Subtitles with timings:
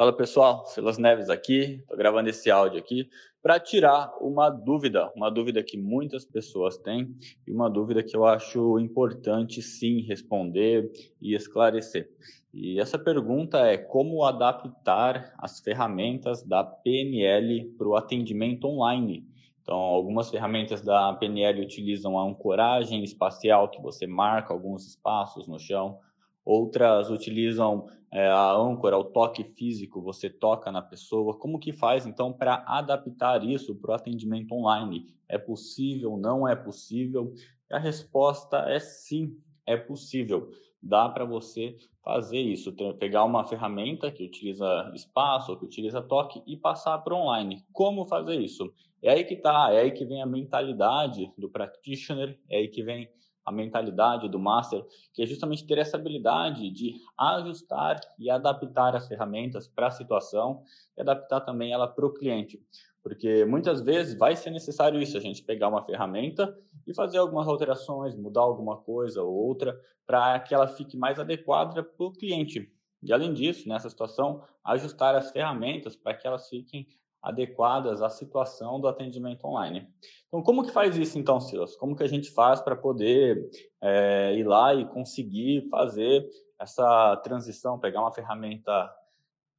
[0.00, 3.06] Fala pessoal, Silas Neves aqui, estou gravando esse áudio aqui
[3.42, 7.14] para tirar uma dúvida, uma dúvida que muitas pessoas têm
[7.46, 10.90] e uma dúvida que eu acho importante sim responder
[11.20, 12.08] e esclarecer.
[12.50, 19.26] E essa pergunta é como adaptar as ferramentas da PNL para o atendimento online.
[19.60, 25.58] Então, algumas ferramentas da PNL utilizam a ancoragem espacial, que você marca alguns espaços no
[25.58, 25.98] chão,
[26.42, 31.38] outras utilizam é, a âncora, o toque físico, você toca na pessoa.
[31.38, 35.14] Como que faz então para adaptar isso para o atendimento online?
[35.28, 36.16] É possível?
[36.16, 37.32] Não é possível?
[37.70, 40.50] A resposta é sim, é possível.
[40.82, 46.56] Dá para você fazer isso, pegar uma ferramenta que utiliza espaço, que utiliza toque e
[46.56, 47.62] passar para online.
[47.72, 48.72] Como fazer isso?
[49.02, 52.82] É aí que tá, é aí que vem a mentalidade do practitioner, é aí que
[52.82, 53.08] vem
[53.44, 59.08] a mentalidade do master, que é justamente ter essa habilidade de ajustar e adaptar as
[59.08, 60.62] ferramentas para a situação
[60.96, 62.60] e adaptar também ela para o cliente.
[63.02, 66.54] Porque muitas vezes vai ser necessário isso, a gente pegar uma ferramenta
[66.86, 71.82] e fazer algumas alterações, mudar alguma coisa ou outra, para que ela fique mais adequada
[71.82, 72.70] para o cliente.
[73.02, 76.86] E além disso, nessa situação, ajustar as ferramentas para que elas fiquem
[77.22, 79.86] adequadas à situação do atendimento online.
[80.28, 81.76] Então, como que faz isso então, Silas?
[81.76, 83.50] Como que a gente faz para poder
[83.82, 86.26] é, ir lá e conseguir fazer
[86.58, 88.90] essa transição, pegar uma ferramenta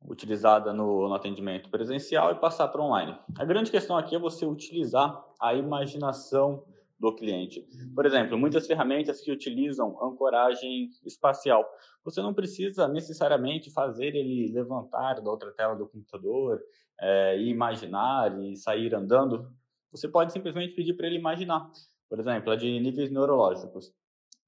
[0.08, 3.18] utilizada no, no atendimento presencial e passar para online?
[3.38, 6.64] A grande questão aqui é você utilizar a imaginação
[7.02, 7.68] do cliente.
[7.96, 11.66] Por exemplo, muitas ferramentas que utilizam ancoragem espacial.
[12.06, 16.62] Você não precisa necessariamente fazer ele levantar da outra tela do computador,
[17.02, 19.52] é, e imaginar e sair andando,
[19.92, 21.70] você pode simplesmente pedir para ele imaginar.
[22.08, 23.92] Por exemplo, a de níveis neurológicos.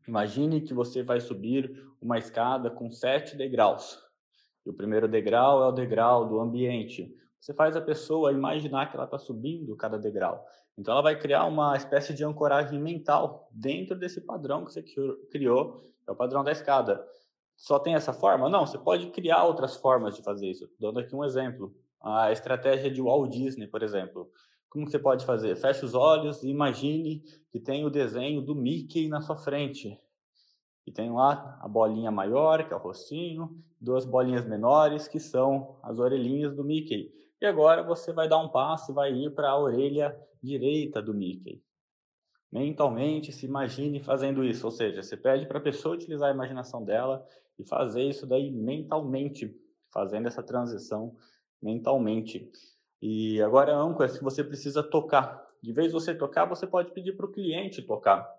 [0.08, 3.98] Imagine que você vai subir uma escada com sete degraus.
[4.66, 7.12] E o primeiro degrau é o degrau do ambiente.
[7.44, 10.48] Você faz a pessoa imaginar que ela está subindo cada degrau.
[10.78, 15.82] Então, ela vai criar uma espécie de ancoragem mental dentro desse padrão que você criou,
[15.82, 17.06] que é o padrão da escada.
[17.58, 18.50] Só tem essa forma?
[18.50, 20.70] Não, você pode criar outras formas de fazer isso.
[20.80, 24.32] Dando aqui um exemplo a estratégia de Walt Disney, por exemplo.
[24.70, 25.58] Como você pode fazer?
[25.58, 30.00] Feche os olhos e imagine que tem o desenho do Mickey na sua frente.
[30.86, 35.78] E tem lá a bolinha maior, que é o rostinho, duas bolinhas menores, que são
[35.82, 37.12] as orelhinhas do Mickey.
[37.42, 41.14] E agora você vai dar um passo e vai ir para a orelha direita do
[41.14, 41.62] Mickey.
[42.52, 44.66] Mentalmente, se imagine fazendo isso.
[44.66, 47.26] Ou seja, você pede para a pessoa utilizar a imaginação dela
[47.58, 49.56] e fazer isso daí mentalmente,
[49.92, 51.16] fazendo essa transição
[51.62, 52.52] mentalmente.
[53.02, 55.46] E agora é âncora que você precisa tocar.
[55.62, 58.30] De vez você tocar, você pode pedir para o cliente tocar.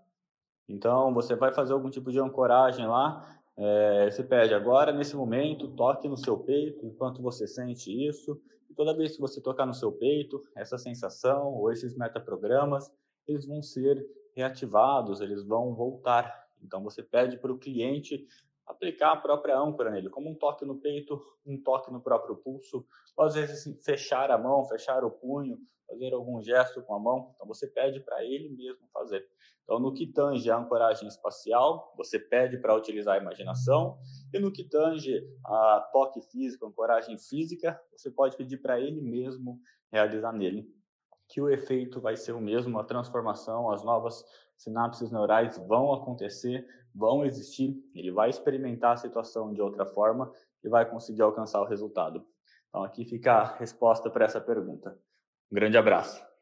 [0.68, 5.68] Então, você vai fazer algum tipo de ancoragem lá, é, você pede agora, nesse momento,
[5.68, 8.40] toque no seu peito, enquanto você sente isso.
[8.68, 12.90] E toda vez que você tocar no seu peito, essa sensação ou esses metaprogramas,
[13.26, 14.04] eles vão ser
[14.34, 16.44] reativados, eles vão voltar.
[16.62, 18.26] Então, você pede para o cliente
[18.66, 22.86] aplicar a própria âncora nele, como um toque no peito, um toque no próprio pulso,
[23.16, 26.98] ou às vezes assim, fechar a mão, fechar o punho, fazer algum gesto com a
[26.98, 27.32] mão.
[27.34, 29.24] Então você pede para ele mesmo fazer.
[29.62, 33.98] Então no que tange a ancoragem espacial, você pede para utilizar a imaginação,
[34.32, 39.60] e no que tange a toque físico, ancoragem física, você pode pedir para ele mesmo
[39.92, 40.66] realizar nele
[41.34, 44.24] que o efeito vai ser o mesmo, a transformação, as novas
[44.56, 46.64] sinapses neurais vão acontecer,
[46.94, 51.66] vão existir, ele vai experimentar a situação de outra forma e vai conseguir alcançar o
[51.66, 52.24] resultado.
[52.68, 54.96] Então aqui fica a resposta para essa pergunta.
[55.50, 56.33] Um grande abraço.